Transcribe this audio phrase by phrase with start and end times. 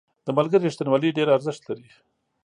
[0.25, 1.89] •د ملګري رښتینولي ډېر ارزښت لري.